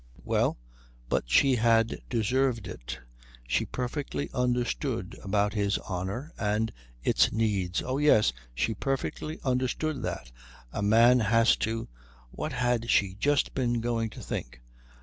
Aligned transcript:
Well, 0.23 0.57
but 1.09 1.29
she 1.29 1.57
had 1.57 2.01
deserved 2.09 2.65
it; 2.67 2.99
she 3.47 3.65
perfectly 3.65 4.31
understood 4.33 5.15
about 5.21 5.53
his 5.53 5.77
honour 5.77 6.33
and 6.39 6.71
its 7.03 7.31
needs. 7.31 7.83
Oh, 7.83 7.99
yes, 7.99 8.33
she 8.55 8.73
perfectly 8.73 9.39
understood 9.43 10.01
that. 10.01 10.31
A 10.73 10.81
man 10.81 11.19
has 11.19 11.55
to 11.57 11.87
what 12.31 12.51
had 12.51 12.89
she 12.89 13.13
just 13.13 13.53
been 13.53 13.79
going 13.79 14.09
to 14.09 14.21
think? 14.21 14.63